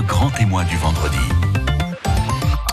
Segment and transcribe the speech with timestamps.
[0.00, 1.18] le grand témoin du vendredi.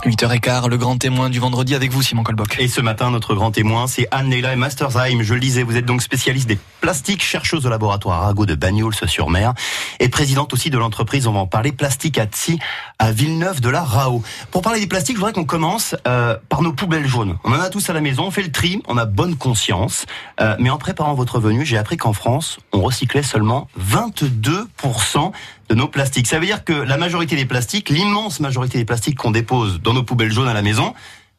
[0.06, 2.56] 8h15, le grand témoin du vendredi avec vous, Simon Colboc.
[2.58, 5.20] Et ce matin, notre grand témoin, c'est Anne-Leila Mastersheim.
[5.20, 9.54] Je le disais, vous êtes donc spécialiste des plastiques, chercheuse au laboratoire Arago de Bagnols-sur-Mer
[10.00, 12.58] et présidente aussi de l'entreprise, on va en parler, Plastique Atsi
[12.98, 14.22] à Villeneuve de la Rao.
[14.50, 17.36] Pour parler des plastiques, je voudrais qu'on commence euh, par nos poubelles jaunes.
[17.44, 20.06] On en a tous à la maison, on fait le tri, on a bonne conscience.
[20.40, 25.32] Euh, mais en préparant votre venue, j'ai appris qu'en France, on recyclait seulement 22%
[25.68, 26.26] de nos plastiques.
[26.26, 29.92] Ça veut dire que la majorité des plastiques, l'immense majorité des plastiques qu'on dépose dans
[29.92, 30.94] nos poubelles jaunes à la maison,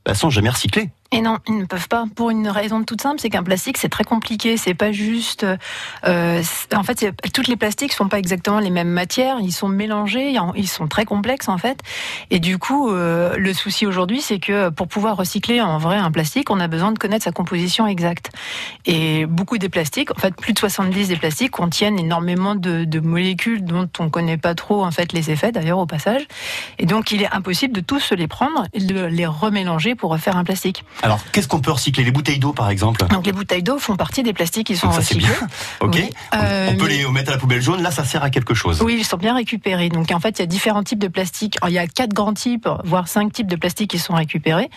[0.06, 0.90] bah, sont jamais recyclés.
[1.12, 2.06] Et non, ils ne peuvent pas.
[2.16, 4.58] Pour une raison toute simple, c'est qu'un plastique, c'est très compliqué.
[4.58, 5.44] C'est pas juste.
[6.06, 6.44] Euh,
[6.76, 9.38] en fait, toutes les plastiques sont pas exactement les mêmes matières.
[9.42, 10.36] Ils sont mélangés.
[10.56, 11.80] Ils sont très complexes en fait.
[12.30, 16.12] Et du coup, euh, le souci aujourd'hui, c'est que pour pouvoir recycler en vrai un
[16.12, 18.30] plastique, on a besoin de connaître sa composition exacte.
[18.86, 23.00] Et beaucoup des plastiques, en fait, plus de 70 des plastiques contiennent énormément de, de
[23.00, 26.28] molécules dont on connaît pas trop en fait les effets d'ailleurs au passage.
[26.78, 30.38] Et donc, il est impossible de tous les prendre et de les remélanger pour refaire
[30.38, 30.84] un plastique.
[31.02, 32.04] Alors, qu'est-ce qu'on peut recycler?
[32.04, 33.06] Les bouteilles d'eau, par exemple?
[33.08, 35.28] Donc, les bouteilles d'eau font partie des plastiques qui sont Donc ça, recyclés.
[35.28, 35.48] Bien.
[35.80, 35.96] Ok.
[35.96, 36.10] Oui.
[36.36, 37.82] Euh, on peut les mettre à la poubelle jaune.
[37.82, 38.82] Là, ça sert à quelque chose.
[38.82, 39.90] Oui, ils sont bien récupérés.
[39.90, 41.58] Donc, en fait, il y a différents types de plastiques.
[41.66, 44.70] Il y a quatre grands types, voire cinq types de plastiques qui sont récupérés.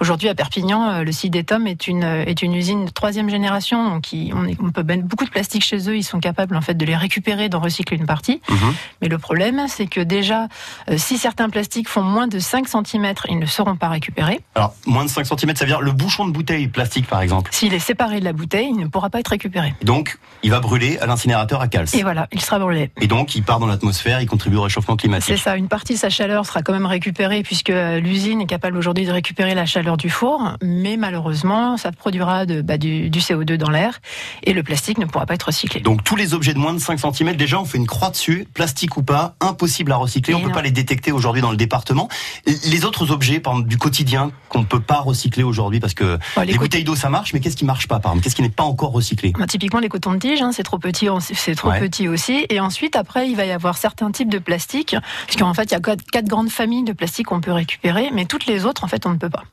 [0.00, 3.88] Aujourd'hui, à Perpignan, euh, le site d'Etom est une est une usine de troisième génération.
[3.88, 5.96] Donc, on, est, on, peut mettre beaucoup de plastiques chez eux.
[5.96, 8.40] Ils sont capables, en fait, de les récupérer, d'en recycler une partie.
[8.50, 8.74] Mhm.
[9.02, 10.48] Mais le problème, c'est que déjà,
[10.90, 14.40] euh, si certains plastiques font moins de 5 cm, ils ne seront pas récupérés.
[14.54, 17.50] Alors, moins de 5 cm, ça veut le bouchon de bouteille plastique, par exemple.
[17.52, 19.74] S'il est séparé de la bouteille, il ne pourra pas être récupéré.
[19.82, 21.86] Donc, il va brûler à l'incinérateur à Cals.
[21.92, 22.90] Et voilà, il sera brûlé.
[23.00, 25.36] Et donc, il part dans l'atmosphère, il contribue au réchauffement climatique.
[25.36, 28.76] C'est ça, une partie de sa chaleur sera quand même récupérée puisque l'usine est capable
[28.76, 33.20] aujourd'hui de récupérer la chaleur du four, mais malheureusement, ça produira de, bah, du, du,
[33.20, 34.00] CO2 dans l'air
[34.42, 35.80] et le plastique ne pourra pas être recyclé.
[35.80, 38.48] Donc, tous les objets de moins de 5 cm, déjà, on fait une croix dessus,
[38.54, 41.50] plastique ou pas, impossible à recycler, et on ne peut pas les détecter aujourd'hui dans
[41.50, 42.08] le département.
[42.46, 46.18] Les autres objets, par exemple, du quotidien qu'on ne peut pas recycler aujourd'hui parce que
[46.36, 48.24] Oh, les, les bouteilles d'eau ça marche, mais qu'est-ce qui marche pas par exemple?
[48.24, 49.32] Qu'est-ce qui n'est pas encore recyclé?
[49.38, 51.80] Bah, Typiquement les cotons de tige, hein, c'est trop petit, c'est trop Ouais.
[51.80, 52.46] petit aussi.
[52.48, 55.74] Et ensuite après il va y avoir certains types de plastiques, puisqu'en fait il y
[55.74, 59.04] a quatre, grandes familles de plastique qu'on peut récupérer, mais toutes les autres en fait
[59.06, 59.44] on ne peut pas.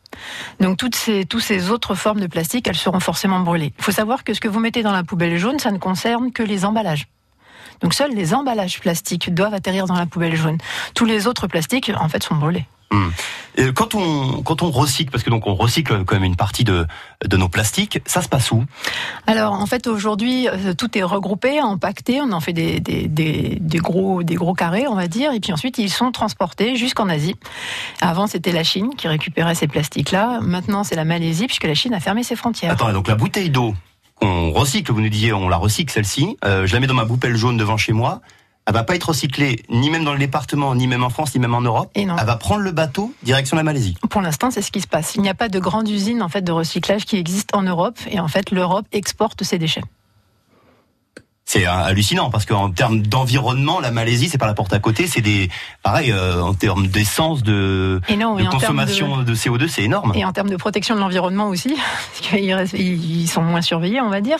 [0.59, 3.73] Donc toutes ces, toutes ces autres formes de plastique, elles seront forcément brûlées.
[3.77, 6.31] Il faut savoir que ce que vous mettez dans la poubelle jaune, ça ne concerne
[6.31, 7.07] que les emballages.
[7.81, 10.57] Donc seuls les emballages plastiques doivent atterrir dans la poubelle jaune.
[10.95, 12.65] Tous les autres plastiques, en fait, sont brûlés.
[13.57, 16.63] Et Quand on quand on recycle, parce que donc on recycle quand même une partie
[16.63, 16.85] de
[17.25, 18.63] de nos plastiques, ça se passe où?
[19.25, 23.57] Alors en fait aujourd'hui euh, tout est regroupé, empaqueté, on en fait des, des, des,
[23.59, 27.09] des gros des gros carrés on va dire, et puis ensuite ils sont transportés jusqu'en
[27.09, 27.35] Asie.
[27.99, 31.73] Avant c'était la Chine qui récupérait ces plastiques là, maintenant c'est la Malaisie puisque la
[31.73, 32.73] Chine a fermé ses frontières.
[32.73, 33.73] Attends, donc la bouteille d'eau
[34.13, 37.05] qu'on recycle, vous nous disiez, on la recycle celle-ci, euh, je la mets dans ma
[37.05, 38.21] poubelle jaune devant chez moi.
[38.67, 41.39] Elle va pas être recyclée ni même dans le département, ni même en France, ni
[41.39, 41.89] même en Europe.
[41.95, 42.17] Et non.
[42.19, 43.95] Elle va prendre le bateau direction la Malaisie.
[44.09, 45.15] Pour l'instant, c'est ce qui se passe.
[45.15, 47.97] Il n'y a pas de grande usine en fait de recyclage qui existe en Europe,
[48.11, 49.83] et en fait l'Europe exporte ses déchets.
[51.47, 55.07] C'est euh, hallucinant parce qu'en termes d'environnement, la Malaisie, c'est pas la porte à côté.
[55.07, 55.49] C'est des,
[55.81, 59.33] pareil, euh, en termes d'essence, de, non, de consommation de...
[59.33, 60.11] CO2, c'est énorme.
[60.13, 61.73] Et en termes de protection de l'environnement aussi,
[62.21, 64.39] parce qu'ils sont moins surveillés, on va dire.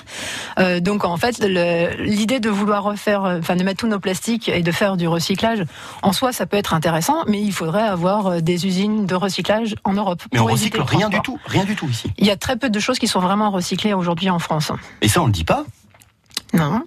[0.59, 4.61] Euh, donc en fait, l'idée de vouloir refaire, enfin de mettre tous nos plastiques et
[4.61, 5.63] de faire du recyclage,
[6.01, 9.93] en soi, ça peut être intéressant, mais il faudrait avoir des usines de recyclage en
[9.93, 10.23] Europe.
[10.33, 12.11] Mais on recycle le rien du tout, rien du tout ici.
[12.17, 14.73] Il y a très peu de choses qui sont vraiment recyclées aujourd'hui en France.
[15.01, 15.63] Et ça, on le dit pas.
[16.53, 16.81] Non.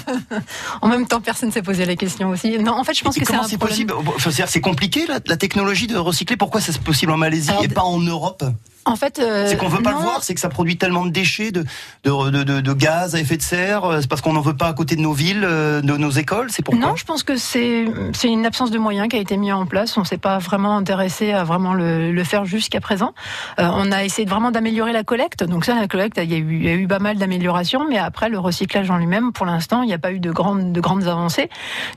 [0.82, 2.58] en même temps, personne s'est posé la question aussi.
[2.58, 3.58] Non, en fait, je pense Et que c'est un problème.
[3.58, 6.36] possible Enfin, C'est compliqué la, la technologie de recycler.
[6.36, 8.44] Pourquoi c'est possible en Malaisie Alors, et pas en Europe?
[8.84, 9.98] En fait, euh, C'est qu'on veut pas non.
[9.98, 11.64] le voir, c'est que ça produit tellement de déchets, de,
[12.04, 13.84] de, de, de- de gaz à effet de serre.
[13.84, 16.10] euh, C'est parce qu'on n'en veut pas à côté de nos villes, euh, de nos
[16.10, 16.48] écoles.
[16.50, 19.36] C'est pourquoi Non, je pense que c'est c'est une absence de moyens qui a été
[19.36, 19.96] mis en place.
[19.96, 23.14] On s'est pas vraiment intéressé à vraiment le, le faire jusqu'à présent.
[23.60, 25.44] Euh, on a essayé vraiment d'améliorer la collecte.
[25.44, 27.86] Donc ça, la collecte, il y a eu, il y a eu pas mal d'améliorations,
[27.88, 30.72] mais après le recyclage en lui-même, pour l'instant, il n'y a pas eu de grandes
[30.72, 31.48] de grandes avancées.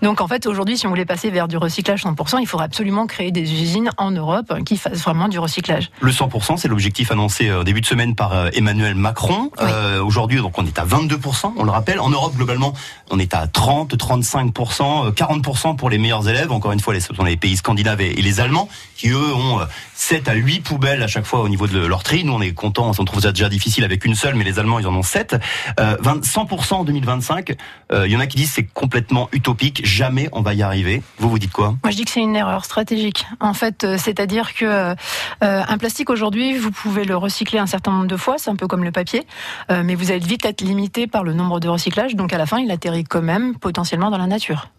[0.03, 3.07] Donc en fait, aujourd'hui, si on voulait passer vers du recyclage 100%, il faudrait absolument
[3.07, 5.89] créer des usines en Europe qui fassent vraiment du recyclage.
[6.01, 9.49] Le 100%, c'est l'objectif annoncé euh, début de semaine par euh, Emmanuel Macron.
[9.61, 9.67] Oui.
[9.71, 12.01] Euh, Aujourd'hui, donc on est à 22%, on le rappelle.
[12.01, 12.73] En Europe, globalement,
[13.11, 16.51] on est à 30, 35%, euh, 40% pour les meilleurs élèves.
[16.51, 18.67] Encore une fois, les- ce sont les pays scandinaves et, et les Allemands
[18.97, 22.03] qui, eux, ont euh, 7 à 8 poubelles à chaque fois au niveau de leur
[22.03, 22.25] tri.
[22.25, 24.79] Nous, on est contents, on trouve ça déjà difficile avec une seule, mais les Allemands,
[24.79, 25.37] ils en ont 7.
[25.79, 27.55] Euh, 20 100% en 2025.
[27.93, 31.01] Euh, Il y en a qui disent c'est complètement utopique, jamais on va y arriver.
[31.19, 31.75] Vous, vous dites quoi?
[31.83, 33.25] Moi, je dis que c'est une erreur stratégique.
[33.39, 34.93] En fait, c'est-à-dire que
[35.41, 38.65] un plastique aujourd'hui, vous pouvez le recycler un certain nombre de fois, c'est un peu
[38.65, 39.27] comme le papier,
[39.69, 42.47] euh, mais vous allez vite être limité par le nombre de recyclages, donc à la
[42.47, 44.69] fin, il atterrit quand même potentiellement dans la nature.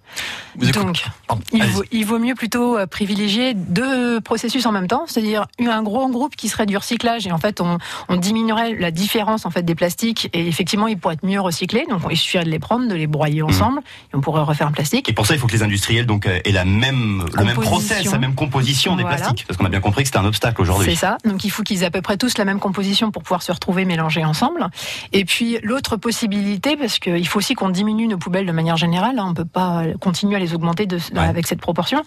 [0.56, 1.04] Donc,
[1.52, 5.82] il vaut, il vaut, mieux plutôt euh, privilégier deux processus en même temps, c'est-à-dire un
[5.82, 9.50] gros groupe qui serait du recyclage et en fait on, on, diminuerait la différence en
[9.50, 11.84] fait des plastiques et effectivement ils pourraient être mieux recyclés.
[11.90, 13.46] Donc il suffirait de les prendre, de les broyer mmh.
[13.46, 15.08] ensemble et on pourrait refaire un plastique.
[15.08, 18.10] Et pour ça il faut que les industriels donc aient la même le même process,
[18.10, 20.90] la même composition des plastiques parce qu'on a bien compris que c'était un obstacle aujourd'hui.
[20.90, 21.18] C'est ça.
[21.24, 23.52] Donc il faut qu'ils aient à peu près tous la même composition pour pouvoir se
[23.52, 24.66] retrouver mélangés ensemble.
[25.12, 29.18] Et puis l'autre possibilité parce qu'il faut aussi qu'on diminue nos poubelles de manière générale.
[29.18, 32.02] Hein, on peut pas continuer à les augmenter de, avec cette proportion.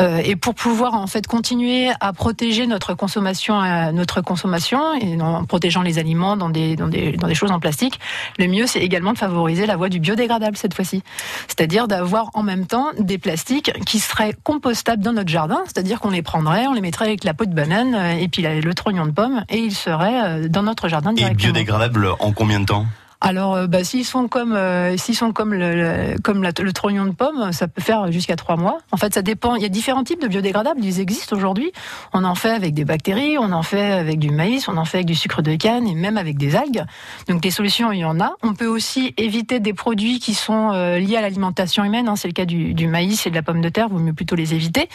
[0.00, 5.20] Euh, et pour pouvoir en fait continuer à protéger notre consommation, euh, notre consommation et
[5.20, 8.00] en protégeant les aliments dans des, dans des, dans des choses en plastique,
[8.38, 11.02] le mieux c'est également de favoriser la voie du biodégradable cette fois-ci.
[11.46, 16.10] C'est-à-dire d'avoir en même temps des plastiques qui seraient compostables dans notre jardin, c'est-à-dire qu'on
[16.10, 19.06] les prendrait, on les mettrait avec la peau de banane euh, et puis le trognon
[19.06, 21.48] de pomme et ils seraient dans notre jardin directement.
[21.48, 22.86] Et biodégradable en combien de temps?
[23.20, 27.10] Alors, euh, bah, s'ils sont comme euh, s'ils sont comme le, comme le trognon de
[27.10, 28.78] pomme, ça peut faire jusqu'à trois mois.
[28.92, 29.56] En fait, ça dépend.
[29.56, 30.80] Il y a différents types de biodégradables.
[30.84, 31.72] Ils existent aujourd'hui.
[32.12, 34.98] On en fait avec des bactéries, on en fait avec du maïs, on en fait
[34.98, 36.84] avec du sucre de canne et même avec des algues.
[37.28, 38.34] Donc, des solutions, il y en a.
[38.42, 42.08] On peut aussi éviter des produits qui sont euh, liés à l'alimentation humaine.
[42.08, 42.16] Hein.
[42.16, 43.88] C'est le cas du, du, maïs et de la pomme de terre.
[43.88, 44.88] Vaut mieux plutôt les éviter.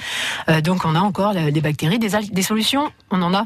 [0.64, 2.90] donc, on a encore des bactéries, des algues, des solutions.
[3.12, 3.46] On en a.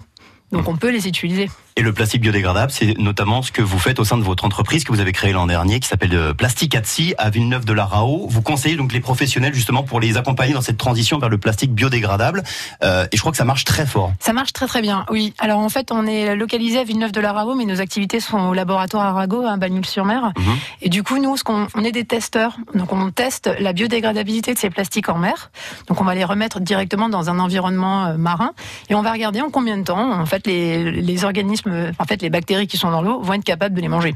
[0.51, 1.50] Donc, on peut les utiliser.
[1.77, 4.83] Et le plastique biodégradable, c'est notamment ce que vous faites au sein de votre entreprise
[4.83, 7.85] que vous avez créée l'an dernier, qui s'appelle euh, Plastique Atsi à Villeneuve de la
[7.85, 8.25] Rao.
[8.27, 11.75] Vous conseillez donc les professionnels justement pour les accompagner dans cette transition vers le plastique
[11.75, 12.41] biodégradable.
[12.83, 14.12] Euh, et je crois que ça marche très fort.
[14.19, 15.06] Ça marche très très bien.
[15.12, 15.35] Oui.
[15.38, 18.39] Alors en fait, on est localisé à Villeneuve de la Rao, mais nos activités sont
[18.39, 20.33] au laboratoire Arago à Bagnoul-sur-Mer.
[20.35, 20.56] Mhm.
[20.81, 22.57] Et du coup, nous, ce qu'on on est des testeurs.
[22.74, 25.51] Donc on teste la biodégradabilité de ces plastiques en mer.
[25.88, 28.53] Donc on va les remettre directement dans un environnement euh, marin
[28.89, 31.66] et on va regarder en combien de temps en fait les, les organismes,
[31.99, 34.15] en fait les bactéries qui sont dans l'eau vont être capables de les manger.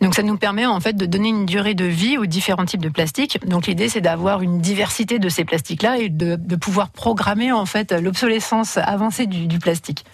[0.00, 2.82] Donc ça nous permet en fait de donner une durée de vie aux différents types
[2.82, 3.38] de plastiques.
[3.46, 7.92] Donc l'idée c'est d'avoir une diversité de ces plastiques-là et de, pouvoir programmer en fait
[7.92, 10.04] l'obsolescence avancée du, plastique.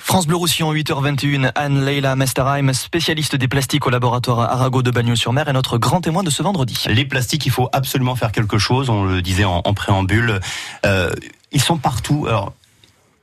[0.00, 5.52] France Bleu Roussillon, 8h21, Anne-Leila Mesterheim, spécialiste des plastiques au laboratoire Arago de Bagnols-sur-Mer, est
[5.54, 6.76] notre grand témoin de ce vendredi.
[6.88, 10.40] Les plastiques, il faut absolument faire quelque chose, on le disait en, préambule.
[10.84, 11.10] Euh,
[11.52, 12.26] ils sont partout.
[12.28, 12.52] Alors,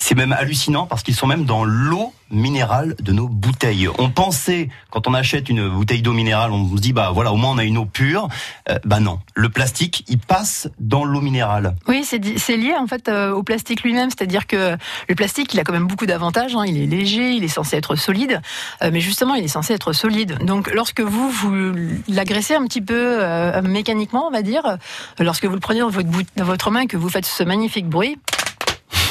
[0.01, 3.88] c'est même hallucinant parce qu'ils sont même dans l'eau minérale de nos bouteilles.
[4.00, 7.36] On pensait, quand on achète une bouteille d'eau minérale, on se dit, bah voilà, au
[7.36, 8.27] moins on a une eau pure.
[8.69, 11.75] Euh, bah non, le plastique, il passe dans l'eau minérale.
[11.88, 14.75] Oui, c'est lié en fait euh, au plastique lui-même, c'est-à-dire que
[15.07, 16.56] le plastique, il a quand même beaucoup d'avantages.
[16.56, 16.63] Hein.
[16.65, 18.42] Il est léger, il est censé être solide,
[18.81, 20.39] euh, mais justement, il est censé être solide.
[20.44, 21.74] Donc, lorsque vous, vous
[22.07, 23.21] l'agressez un petit peu
[23.62, 24.77] mécaniquement, on va dire,
[25.19, 27.88] lorsque vous le prenez dans votre, dans votre main et que vous faites ce magnifique
[27.88, 28.18] bruit,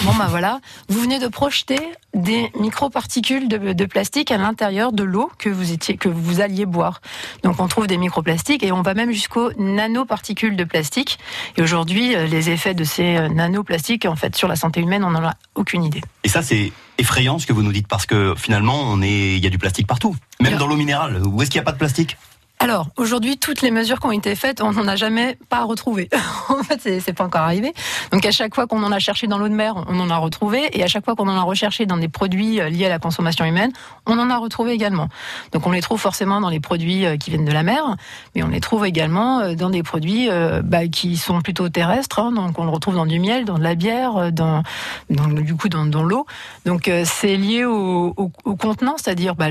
[0.03, 1.79] Bon ben voilà, vous venez de projeter
[2.15, 6.65] des microparticules de, de plastique à l'intérieur de l'eau que vous étiez, que vous alliez
[6.65, 7.03] boire.
[7.43, 11.19] Donc on trouve des microplastiques et on va même jusqu'aux nanoparticules de plastique.
[11.59, 15.05] Et aujourd'hui, euh, les effets de ces euh, nanoplastiques, en fait, sur la santé humaine,
[15.05, 16.01] on n'en a aucune idée.
[16.25, 19.45] Et ça, c'est effrayant ce que vous nous dites parce que finalement, on est, il
[19.45, 21.21] y a du plastique partout, même dans l'eau minérale.
[21.27, 22.17] Où est-ce qu'il n'y a pas de plastique?
[22.63, 26.11] Alors, aujourd'hui, toutes les mesures qui ont été faites, on n'en a jamais pas retrouvé.
[26.51, 27.73] en fait, c'est pas encore arrivé.
[28.13, 30.19] Donc, à chaque fois qu'on en a cherché dans l'eau de mer, on en a
[30.19, 30.69] retrouvé.
[30.75, 32.99] Et à chaque fois qu'on en a recherché dans des produits euh, liés à la
[32.99, 33.73] consommation humaine,
[34.05, 35.09] on en a retrouvé également.
[35.53, 37.97] Donc, on les trouve forcément dans les produits euh, qui viennent de la mer,
[38.35, 40.29] mais on les trouve également euh, dans des produits
[40.63, 42.19] bah, qui sont plutôt terrestres.
[42.19, 42.33] Hein.
[42.33, 44.63] donc, on le retrouve dans du miel, dans de la bière, dans,
[45.09, 46.27] du coup, dans, l'eau.
[46.67, 48.13] Donc, c'est lié au,
[48.59, 49.47] contenant, c'est-à-dire bah,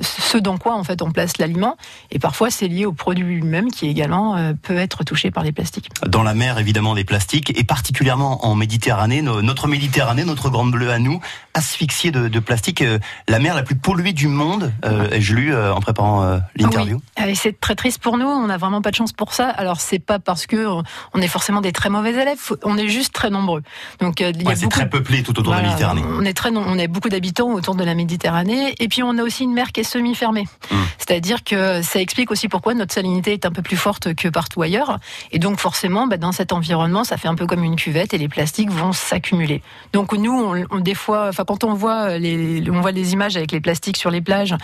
[0.00, 1.76] ce dans quoi, en fait, on place l'aliment.
[2.10, 5.52] Et parfois, c'est lié au produit lui-même qui également euh, peut être touché par les
[5.52, 5.88] plastiques.
[6.06, 10.90] Dans la mer, évidemment, des plastiques, et particulièrement en Méditerranée, notre Méditerranée, notre grande bleue
[10.90, 11.20] à nous,
[11.54, 12.98] asphyxiée de, de plastique, euh,
[13.28, 17.00] la mer la plus polluée du monde, euh, ai-je lu en préparant l'interview.
[17.18, 17.36] Oui.
[17.36, 19.48] C'est très triste pour nous, on n'a vraiment pas de chance pour ça.
[19.48, 20.66] Alors c'est pas parce que
[21.14, 23.62] on est forcément des très mauvais élèves, on est juste très nombreux.
[24.00, 24.22] Donc
[24.54, 26.02] c'est très peuplé tout autour de la Méditerranée.
[26.06, 29.22] On est très, on a beaucoup d'habitants autour de la Méditerranée, et puis on a
[29.22, 30.46] aussi une mer qui est semi-fermée.
[30.70, 30.78] Hum.
[30.98, 34.62] C'est-à-dire que ça explique aussi pourquoi notre salinité est un peu plus forte que partout
[34.62, 34.98] ailleurs.
[35.32, 38.18] Et donc forcément, bah, dans cet environnement, ça fait un peu comme une cuvette et
[38.18, 39.62] les plastiques vont s'accumuler.
[39.92, 43.96] Donc nous, on, des fois, quand on voit les, on voit images avec les plastiques
[43.96, 44.54] sur les plages,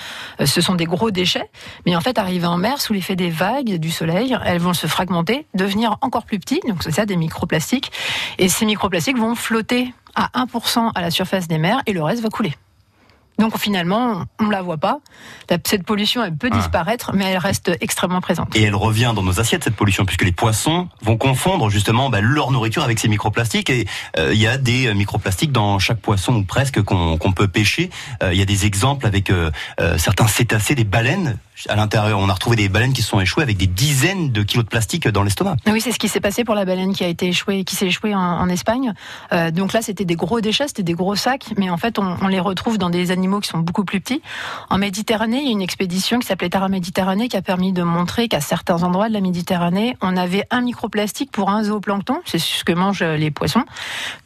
[0.41, 1.51] euh, ce sont des gros déchets.
[1.87, 4.87] Mais en fait, arrivés en mer, sous l'effet des vagues, du soleil, elles vont se
[4.87, 6.67] fragmenter, devenir encore plus petites.
[6.67, 7.93] Donc c'est ça, des microplastiques.
[8.39, 12.23] Et ces microplastiques vont flotter à 1% à la surface des mers et le reste
[12.23, 12.55] va couler.
[13.43, 15.01] Donc finalement, on ne la voit pas.
[15.67, 16.57] Cette pollution, elle peut ah.
[16.57, 18.55] disparaître, mais elle reste extrêmement présente.
[18.55, 22.21] Et elle revient dans nos assiettes, cette pollution, puisque les poissons vont confondre justement bah,
[22.21, 23.69] leur nourriture avec ces microplastiques.
[23.69, 27.49] Et euh, il y a des euh, microplastiques dans chaque poisson, ou presque, qu'on peut
[27.49, 27.91] pêcher.
[28.23, 29.33] Euh, il y a des exemples avec
[29.97, 31.37] certains cétacés, des baleines
[31.69, 32.19] à l'intérieur.
[32.19, 35.07] On a retrouvé des baleines qui sont échouées avec des dizaines de kilos de plastique
[35.09, 35.57] dans l'estomac.
[35.67, 37.87] Oui, c'est ce qui s'est passé pour la baleine qui a été échouée, qui s'est
[37.87, 38.93] échouée en, Espagne.
[39.33, 42.29] Euh, donc là, c'était des gros déchets, c'était des gros sacs, mais en fait, on,
[42.29, 44.21] les retrouve dans des animaux qui sont beaucoup plus petits.
[44.69, 47.83] En Méditerranée, il y a une expédition qui s'appelait Terra Méditerranée qui a permis de
[47.83, 52.21] montrer qu'à certains endroits de la Méditerranée, on avait un microplastique pour un zooplancton.
[52.25, 53.65] C'est ce que mangent les poissons.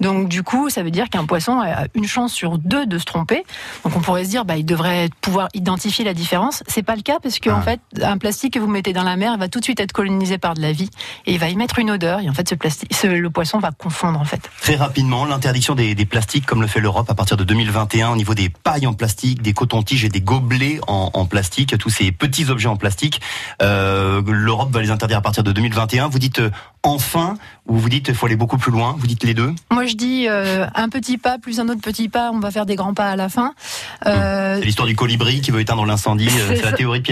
[0.01, 3.05] Donc du coup, ça veut dire qu'un poisson a une chance sur deux de se
[3.05, 3.45] tromper.
[3.85, 6.63] Donc on pourrait se dire, bah, il devrait pouvoir identifier la différence.
[6.67, 7.63] C'est pas le cas parce qu'en en ah.
[7.63, 10.39] fait, un plastique que vous mettez dans la mer va tout de suite être colonisé
[10.39, 10.91] par de la vie
[11.27, 12.21] et il va y mettre une odeur.
[12.21, 14.51] Et en fait, ce plastique, le poisson va confondre en fait.
[14.61, 18.35] Très rapidement, l'interdiction des, plastiques, comme le fait l'Europe à partir de 2021, au niveau
[18.35, 22.69] des pailles en plastique, des cotons-tiges et des gobelets en, plastique, tous ces petits objets
[22.69, 23.21] en plastique,
[23.63, 26.09] euh, l'Europe va les interdire à partir de 2021.
[26.09, 26.51] Vous dites euh,
[26.83, 29.53] enfin ou vous dites qu'il faut aller beaucoup plus loin Vous dites les deux?
[29.73, 32.31] Moi, je dis euh, un petit pas plus un autre petit pas.
[32.33, 33.55] On va faire des grands pas à la fin.
[34.07, 36.31] Euh, c'est l'histoire du colibri qui veut éteindre l'incendie.
[36.31, 37.03] C'est la théorie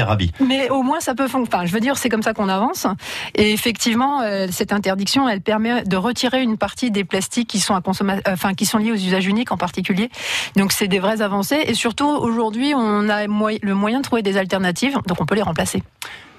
[0.40, 1.66] Mais au moins, ça peut fonctionner.
[1.66, 2.86] Je veux dire, c'est comme ça qu'on avance.
[3.34, 4.20] Et effectivement,
[4.50, 8.54] cette interdiction, elle permet de retirer une partie des plastiques qui sont à consommer, enfin,
[8.54, 10.10] qui sont liés aux usages uniques en particulier.
[10.56, 11.62] Donc, c'est des vraies avancées.
[11.66, 14.98] Et surtout, aujourd'hui, on a le moyen de trouver des alternatives.
[15.06, 15.82] Donc, on peut les remplacer.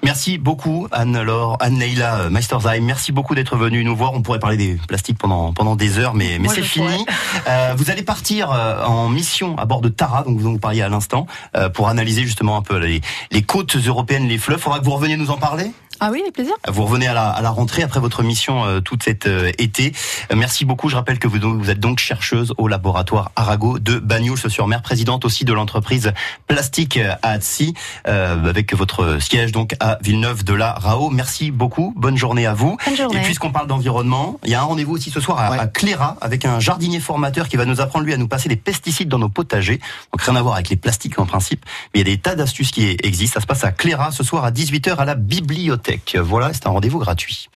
[0.06, 2.80] Merci beaucoup Anne-Laure, Anne-Leila Meistersheim.
[2.82, 4.14] Merci beaucoup d'être venue nous voir.
[4.14, 7.04] On pourrait parler des plastiques pendant pendant des heures, mais mais c'est fini.
[7.48, 10.82] Euh, vous allez partir euh, en mission à bord de Tara, donc vous en parliez
[10.82, 13.00] à l'instant, euh, pour analyser justement un peu les,
[13.32, 14.60] les côtes européennes, les fleuves.
[14.60, 15.72] Faudra que vous reveniez nous en parler?
[16.00, 16.54] Ah oui, avec plaisir.
[16.68, 19.92] Vous revenez à la, à la rentrée après votre mission euh, toute cet euh, été.
[20.30, 20.88] Euh, merci beaucoup.
[20.88, 25.44] Je rappelle que vous, vous, êtes donc chercheuse au laboratoire Arago de Bagnols-sur-Mer, présidente aussi
[25.44, 26.12] de l'entreprise
[26.46, 27.74] Plastique à Atsi,
[28.04, 31.10] avec votre siège donc à Villeneuve de la Rao.
[31.10, 31.92] Merci beaucoup.
[31.96, 32.76] Bonne journée à vous.
[32.84, 33.18] Bonne journée.
[33.18, 36.44] Et puisqu'on parle d'environnement, il y a un rendez-vous aussi ce soir à, Cléra avec
[36.44, 39.28] un jardinier formateur qui va nous apprendre lui à nous passer des pesticides dans nos
[39.28, 39.80] potagers.
[40.12, 42.34] Donc rien à voir avec les plastiques en principe, mais il y a des tas
[42.34, 43.34] d'astuces qui existent.
[43.34, 45.14] Ça se passe à Cléra ce soir à 18h à la
[46.22, 47.44] Voilà, c'est un rendez-vous gratuit.